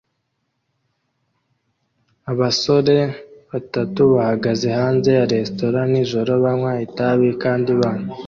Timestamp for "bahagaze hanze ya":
4.15-5.25